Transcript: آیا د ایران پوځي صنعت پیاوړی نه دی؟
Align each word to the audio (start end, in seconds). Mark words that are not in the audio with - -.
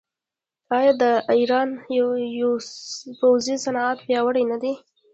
آیا 0.77 0.93
د 1.01 1.03
ایران 1.33 1.69
پوځي 3.19 3.55
صنعت 3.63 3.97
پیاوړی 4.05 4.43
نه 4.51 4.57
دی؟ 4.61 4.73